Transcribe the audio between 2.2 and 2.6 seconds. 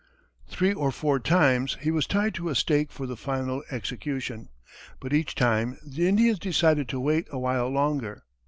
to a